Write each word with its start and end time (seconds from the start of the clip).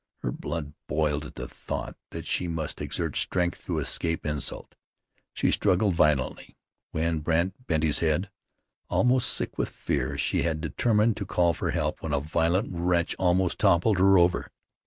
Her 0.23 0.31
blood 0.31 0.73
boiled 0.87 1.25
at 1.25 1.35
the 1.35 1.47
thought 1.47 1.95
that 2.09 2.25
she 2.25 2.47
must 2.47 2.81
exert 2.81 3.15
strength 3.15 3.65
to 3.67 3.77
escape 3.77 4.25
insult. 4.25 4.73
She 5.31 5.51
struggled 5.51 5.93
violently 5.93 6.57
when 6.89 7.19
Brandt 7.19 7.67
bent 7.67 7.83
his 7.83 7.99
head. 7.99 8.31
Almost 8.89 9.29
sick 9.31 9.59
with 9.59 9.69
fear, 9.69 10.17
she 10.17 10.41
had 10.41 10.59
determined 10.59 11.17
to 11.17 11.25
call 11.27 11.53
for 11.53 11.69
help, 11.69 12.01
when 12.01 12.13
a 12.13 12.19
violent 12.19 12.71
wrench 12.73 13.15
almost 13.19 13.59
toppled 13.59 13.99
her 13.99 14.17
over. 14.17 14.49